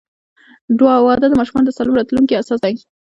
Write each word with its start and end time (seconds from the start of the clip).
•واده 1.05 1.25
د 1.29 1.33
ماشومانو 1.39 1.67
د 1.67 1.71
سالم 1.77 1.93
راتلونکي 1.99 2.33
اساس 2.35 2.59
دی. 2.63 2.75